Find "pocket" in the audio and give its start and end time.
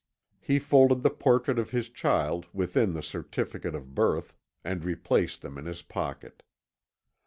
5.83-6.41